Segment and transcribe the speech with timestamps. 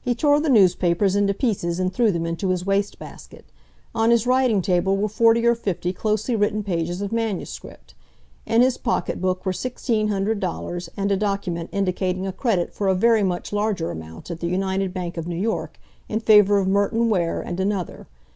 [0.00, 3.46] He tore the newspapers into pieces and threw them into his waste basket.
[3.92, 7.94] On his writing table were forty or fifty closely written pages of manuscript.
[8.46, 12.94] In his pocketbook were sixteen hundred dollars, and a document indicating a credit for a
[12.94, 17.10] very much larger amount at the United Bank of New York, in favor of Merton
[17.10, 18.06] Ware and another.